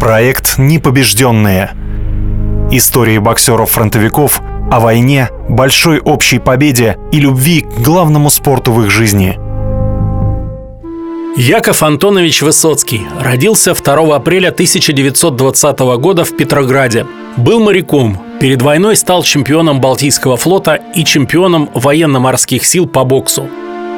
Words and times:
Проект 0.00 0.56
«Непобежденные». 0.56 1.72
Истории 2.70 3.18
боксеров-фронтовиков 3.18 4.40
о 4.72 4.80
войне, 4.80 5.28
большой 5.46 6.00
общей 6.00 6.38
победе 6.38 6.96
и 7.12 7.20
любви 7.20 7.60
к 7.60 7.80
главному 7.82 8.30
спорту 8.30 8.72
в 8.72 8.82
их 8.82 8.90
жизни. 8.90 9.38
Яков 11.36 11.82
Антонович 11.82 12.40
Высоцкий 12.40 13.02
родился 13.20 13.74
2 13.74 14.16
апреля 14.16 14.48
1920 14.48 15.80
года 15.98 16.24
в 16.24 16.34
Петрограде. 16.34 17.06
Был 17.36 17.60
моряком, 17.60 18.18
перед 18.40 18.62
войной 18.62 18.96
стал 18.96 19.22
чемпионом 19.22 19.82
Балтийского 19.82 20.38
флота 20.38 20.76
и 20.94 21.04
чемпионом 21.04 21.68
военно-морских 21.74 22.64
сил 22.64 22.86
по 22.86 23.04
боксу. 23.04 23.50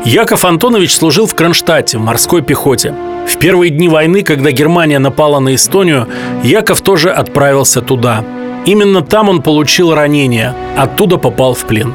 Яков 0.04 0.44
Антонович 0.44 0.96
служил 0.96 1.26
в 1.26 1.34
Кронштадте, 1.34 1.96
в 1.96 2.00
морской 2.00 2.42
пехоте. 2.42 2.92
В 3.26 3.36
первые 3.38 3.70
дни 3.70 3.88
войны, 3.88 4.22
когда 4.22 4.50
Германия 4.50 4.98
напала 4.98 5.38
на 5.38 5.54
Эстонию, 5.54 6.08
Яков 6.42 6.80
тоже 6.80 7.10
отправился 7.10 7.80
туда. 7.80 8.24
Именно 8.66 9.02
там 9.02 9.28
он 9.28 9.42
получил 9.42 9.94
ранение, 9.94 10.54
оттуда 10.76 11.18
попал 11.18 11.54
в 11.54 11.64
плен. 11.66 11.94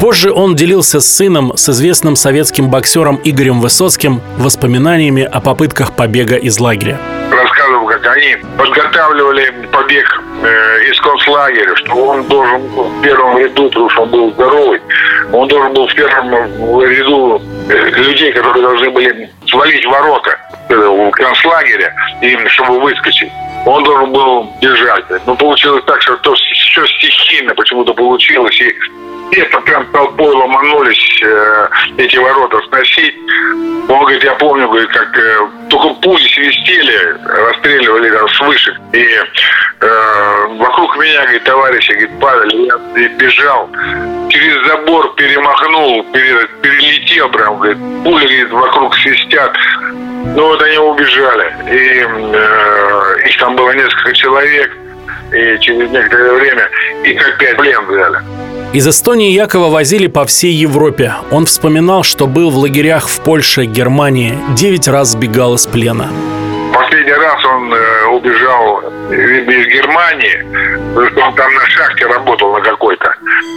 Позже 0.00 0.32
он 0.32 0.56
делился 0.56 0.98
с 0.98 1.06
сыном, 1.06 1.52
с 1.56 1.68
известным 1.68 2.16
советским 2.16 2.70
боксером 2.70 3.20
Игорем 3.22 3.60
Высоцким, 3.60 4.20
воспоминаниями 4.36 5.22
о 5.22 5.40
попытках 5.40 5.92
побега 5.92 6.34
из 6.34 6.58
лагеря. 6.58 6.98
Они 8.18 8.34
подготавливали 8.56 9.68
побег 9.70 10.22
э, 10.42 10.90
из 10.90 11.00
концлагеря, 11.00 11.76
что 11.76 11.94
он 11.94 12.24
должен 12.26 12.62
в 12.62 13.00
первом 13.00 13.38
ряду, 13.38 13.68
потому 13.68 13.88
что 13.90 14.02
он 14.02 14.10
был 14.10 14.32
здоровый, 14.32 14.80
он 15.32 15.46
должен 15.46 15.72
был 15.72 15.86
в 15.86 15.94
первом 15.94 16.32
ряду 16.80 17.40
э, 17.68 17.90
людей, 17.90 18.32
которые 18.32 18.62
должны 18.62 18.90
были 18.90 19.30
свалить 19.46 19.86
ворота 19.86 20.36
в 20.68 21.10
концлагеря, 21.12 21.94
именно 22.20 22.48
чтобы 22.48 22.80
выскочить. 22.80 23.30
Он 23.64 23.84
должен 23.84 24.12
был 24.12 24.52
держать. 24.60 25.04
Но 25.24 25.36
получилось 25.36 25.84
так, 25.86 26.02
что 26.02 26.16
то 26.16 26.34
все 26.34 26.86
стихийно 26.86 27.54
почему-то 27.54 27.94
получилось. 27.94 28.60
И 28.60 28.74
где-то 29.30 29.60
прям 29.60 29.86
толпой 29.92 30.34
ломанулись 30.34 31.22
э, 31.22 31.68
эти 31.98 32.16
ворота 32.16 32.60
сносить. 32.68 33.14
Он 33.88 34.00
говорит, 34.00 34.24
я 34.24 34.34
помню, 34.34 34.68
говорит, 34.68 34.90
как 34.90 35.18
э, 35.18 35.48
только 35.68 35.88
пули 36.00 36.22
свистели, 36.22 37.16
расстреливали 37.24 38.10
там 38.10 38.28
с 38.28 38.40
вышек. 38.40 38.74
И 38.92 39.06
э, 39.80 40.46
вокруг 40.58 40.96
меня, 40.98 41.22
говорит, 41.22 41.44
товарищи, 41.44 41.92
говорит, 41.92 42.20
падали. 42.20 42.66
Я 43.00 43.08
бежал, 43.10 43.68
через 44.28 44.66
забор 44.66 45.14
перемахнул, 45.14 46.04
пере, 46.12 46.46
перелетел 46.62 47.28
прям, 47.30 47.58
говорит, 47.58 47.78
пули, 48.04 48.24
говорит, 48.24 48.50
вокруг 48.50 48.94
свистят. 48.96 49.56
Ну 50.34 50.48
вот 50.48 50.62
они 50.62 50.78
убежали. 50.78 51.54
И 51.70 52.06
э, 52.06 53.28
их 53.28 53.38
там 53.38 53.56
было 53.56 53.70
несколько 53.72 54.12
человек. 54.12 54.76
И 55.32 55.58
через 55.60 55.90
некоторое 55.90 56.32
время 56.32 56.70
их 57.04 57.28
опять 57.28 57.56
плен 57.56 57.86
взяли. 57.86 58.47
Из 58.70 58.86
Эстонии 58.86 59.30
Якова 59.30 59.70
возили 59.70 60.08
по 60.08 60.26
всей 60.26 60.52
Европе. 60.52 61.14
Он 61.30 61.46
вспоминал, 61.46 62.02
что 62.02 62.26
был 62.26 62.50
в 62.50 62.58
лагерях 62.58 63.08
в 63.08 63.20
Польше, 63.20 63.64
Германии, 63.64 64.38
девять 64.54 64.86
раз 64.86 65.12
сбегал 65.12 65.54
из 65.54 65.66
плена. 65.66 66.10
Последний 66.74 67.14
раз 67.14 67.42
он 67.46 67.72
э, 67.72 68.06
убежал 68.08 68.80
из 69.10 69.66
Германии, 69.72 70.44
потому 70.94 71.08
что 71.08 71.20
он 71.22 71.34
там 71.34 71.54
на 71.54 71.66
шахте 71.66 72.06
работал 72.08 72.52
на 72.52 72.60
какой-то, 72.60 73.14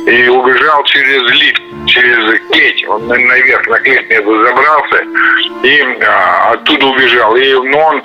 и 0.07 0.27
убежал 0.27 0.83
через 0.85 1.21
лифт, 1.31 1.61
через 1.85 2.39
клеть. 2.49 2.85
Он 2.87 3.07
наверх 3.07 3.67
на 3.67 3.79
клеть 3.79 4.07
забрался 4.09 5.03
и 5.63 5.81
а, 6.03 6.53
оттуда 6.53 6.87
убежал. 6.87 7.35
И 7.35 7.53
ну, 7.53 7.77
он, 7.77 8.03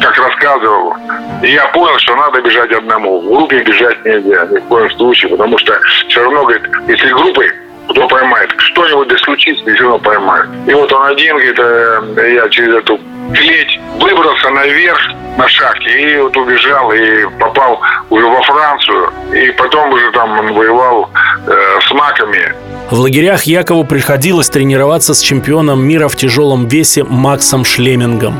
как 0.00 0.16
рассказывал, 0.16 0.96
я 1.42 1.66
понял, 1.68 1.98
что 1.98 2.16
надо 2.16 2.40
бежать 2.40 2.72
одному. 2.72 3.20
В 3.20 3.26
группе 3.26 3.62
бежать 3.62 4.04
нельзя 4.04 4.46
ни 4.46 4.58
в 4.58 4.64
коем 4.64 4.90
случае, 4.92 5.30
потому 5.30 5.58
что 5.58 5.78
все 6.08 6.22
равно, 6.22 6.44
говорит, 6.44 6.64
если 6.88 7.08
группой 7.12 7.52
кто 7.88 8.08
поймает. 8.08 8.50
Что-нибудь 8.58 9.08
да 9.08 9.18
случится, 9.18 9.62
все 9.62 9.82
равно 9.82 9.98
поймает. 9.98 10.48
И 10.66 10.72
вот 10.72 10.92
он 10.92 11.06
один, 11.06 11.36
говорит, 11.36 11.58
э, 11.58 12.34
я 12.34 12.48
через 12.48 12.74
эту 12.76 12.98
клеть 13.34 13.78
выбрался 14.00 14.50
наверх 14.50 15.00
на 15.36 15.48
шахте 15.48 15.90
и 15.90 16.20
вот 16.20 16.36
убежал 16.36 16.92
и 16.92 17.26
попал 17.38 17.80
уже 18.10 18.26
во 18.26 18.42
Францию. 18.42 19.12
И 19.32 19.50
потом 19.52 19.92
уже 19.92 20.10
там 20.12 20.38
он 20.38 20.52
воевал 20.54 21.10
э, 21.46 21.52
с 21.86 21.92
маками. 21.92 22.54
В 22.90 22.98
лагерях 23.00 23.44
Якову 23.44 23.84
приходилось 23.84 24.50
тренироваться 24.50 25.14
с 25.14 25.20
чемпионом 25.20 25.82
мира 25.82 26.08
в 26.08 26.16
тяжелом 26.16 26.68
весе 26.68 27.04
Максом 27.04 27.64
Шлемингом. 27.64 28.34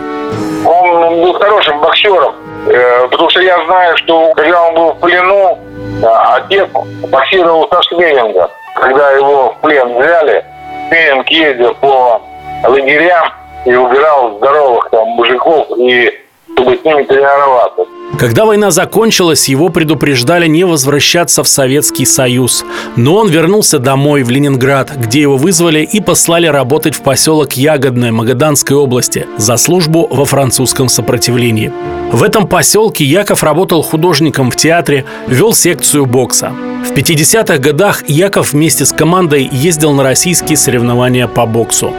Он 0.64 1.22
был 1.22 1.32
хорошим 1.34 1.80
боксером, 1.80 2.34
э, 2.66 3.08
потому 3.08 3.30
что 3.30 3.40
я 3.40 3.64
знаю, 3.66 3.96
что 3.98 4.32
когда 4.34 4.62
он 4.68 4.74
был 4.74 4.92
в 4.92 5.00
плену, 5.00 5.58
э, 6.02 6.06
отец 6.06 6.68
боксировал 7.10 7.68
со 7.70 7.82
Шлемингом 7.82 8.48
когда 8.74 9.12
его 9.12 9.50
в 9.50 9.60
плен 9.60 9.96
взяли, 9.96 10.44
Пенинг 10.90 11.28
ездил 11.30 11.74
по 11.74 12.20
лагерям 12.64 13.32
и 13.64 13.74
убирал 13.74 14.36
здоровых 14.36 14.90
там 14.90 15.08
мужиков 15.08 15.66
и 15.78 16.12
чтобы 16.52 16.76
с 16.76 16.84
ними 16.84 17.02
тренироваться. 17.04 17.86
Когда 18.18 18.44
война 18.44 18.70
закончилась, 18.70 19.48
его 19.48 19.70
предупреждали 19.70 20.46
не 20.46 20.64
возвращаться 20.64 21.42
в 21.42 21.48
Советский 21.48 22.04
Союз. 22.04 22.64
Но 22.96 23.16
он 23.16 23.28
вернулся 23.28 23.78
домой, 23.78 24.22
в 24.22 24.30
Ленинград, 24.30 24.92
где 24.96 25.22
его 25.22 25.36
вызвали 25.36 25.80
и 25.80 26.00
послали 26.00 26.46
работать 26.46 26.94
в 26.94 27.02
поселок 27.02 27.54
Ягодное 27.54 28.12
Магаданской 28.12 28.76
области 28.76 29.26
за 29.36 29.56
службу 29.56 30.06
во 30.08 30.24
французском 30.24 30.88
сопротивлении. 30.88 31.72
В 32.12 32.22
этом 32.22 32.46
поселке 32.46 33.04
Яков 33.04 33.42
работал 33.42 33.82
художником 33.82 34.50
в 34.50 34.56
театре, 34.56 35.04
вел 35.26 35.52
секцию 35.52 36.06
бокса. 36.06 36.52
В 36.84 36.92
50-х 36.92 37.58
годах 37.58 38.08
Яков 38.08 38.52
вместе 38.52 38.84
с 38.84 38.92
командой 38.92 39.48
ездил 39.50 39.92
на 39.92 40.04
российские 40.04 40.56
соревнования 40.56 41.26
по 41.26 41.46
боксу. 41.46 41.92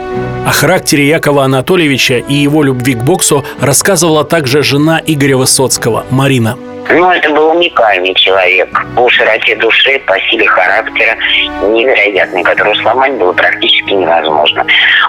О 0.46 0.50
характере 0.52 1.08
Якова 1.08 1.42
Анатольевича 1.42 2.18
и 2.18 2.34
его 2.34 2.62
любви 2.62 2.94
к 2.94 2.98
боксу 2.98 3.44
рассказывала 3.60 4.24
также 4.24 4.62
жена 4.62 5.00
Игоря 5.04 5.36
Высоцкого, 5.36 6.06
Марина. 6.08 6.56
Ну, 6.88 7.10
это 7.10 7.30
был 7.30 7.50
уникальный 7.50 8.14
человек 8.14 8.68
по 8.94 9.10
широте 9.10 9.56
души, 9.56 10.00
по 10.06 10.16
силе 10.30 10.46
характера, 10.46 11.16
невероятный, 11.62 12.44
которого 12.44 12.74
сломать 12.74 13.14
было 13.14 13.32
практически 13.32 13.90
невозможно. 13.90 14.64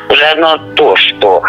Уже 0.09 0.25
одно 0.25 0.57
то, 0.75 0.95
что 0.95 1.43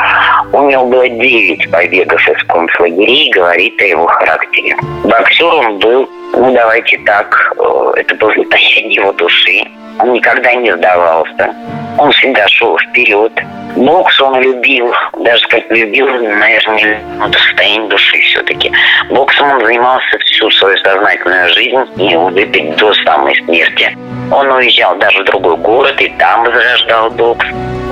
у 0.53 0.69
него 0.69 0.85
было 0.85 1.09
9 1.09 1.71
побегов 1.71 2.29
из 2.29 2.45
концлагерей, 2.45 3.31
говорит 3.31 3.81
о 3.81 3.85
его 3.87 4.07
характере. 4.07 4.77
Боксер 5.05 5.47
он 5.47 5.79
был, 5.79 6.07
ну, 6.35 6.53
давайте 6.53 6.99
так, 7.07 7.55
э, 7.57 7.93
это 7.97 8.15
был 8.17 8.31
состояние 8.35 8.97
его 8.97 9.13
души. 9.13 9.63
Он 9.99 10.13
никогда 10.13 10.53
не 10.53 10.77
сдавался. 10.77 11.55
Он 11.99 12.13
всегда 12.13 12.47
шел 12.49 12.79
вперед. 12.79 13.33
Бокс 13.77 14.21
он 14.21 14.41
любил, 14.41 14.93
даже 15.19 15.47
как 15.49 15.71
любил, 15.71 16.07
наверное, 16.07 17.01
это 17.21 17.39
состояние 17.39 17.89
души 17.89 18.19
все-таки. 18.21 18.73
Боксом 19.11 19.51
он 19.51 19.65
занимался 19.65 20.19
всю 20.19 20.51
свою 20.51 20.77
сознательную 20.79 21.49
жизнь 21.53 21.79
и 21.97 22.17
выпить 22.17 22.77
до 22.77 22.93
самой 23.05 23.35
смерти. 23.45 23.97
Он 24.31 24.51
уезжал 24.51 24.97
даже 24.97 25.23
в 25.23 25.27
другой 25.27 25.57
город 25.57 26.01
и 26.01 26.09
там 26.19 26.45
возрождал 26.45 27.11
бокс. 27.11 27.47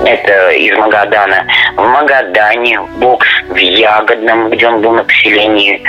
Это 0.05 0.51
из 0.51 0.77
Магадана. 0.77 1.45
В 1.75 1.81
Магадане 1.81 2.79
бокс, 2.97 3.27
в 3.49 3.55
Ягодном, 3.55 4.49
где 4.49 4.67
он 4.67 4.81
был 4.81 4.91
на 4.91 5.03
поселении, 5.03 5.81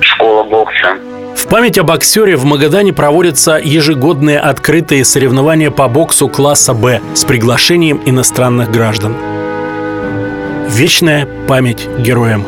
школа 0.00 0.44
бокса. 0.44 0.96
В 1.46 1.48
память 1.48 1.78
о 1.78 1.84
боксере 1.84 2.34
в 2.34 2.44
Магадане 2.44 2.92
проводятся 2.92 3.52
ежегодные 3.62 4.40
открытые 4.40 5.04
соревнования 5.04 5.70
по 5.70 5.86
боксу 5.86 6.28
класса 6.28 6.74
«Б» 6.74 7.00
с 7.14 7.24
приглашением 7.24 8.02
иностранных 8.04 8.72
граждан. 8.72 9.14
Вечная 10.68 11.28
память 11.46 11.88
героям 12.00 12.44